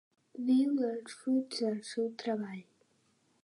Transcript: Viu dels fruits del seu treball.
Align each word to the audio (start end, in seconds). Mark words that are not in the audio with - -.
Viu 0.45 0.71
dels 0.79 1.19
fruits 1.25 1.61
del 1.67 1.77
seu 1.93 2.11
treball. 2.25 2.65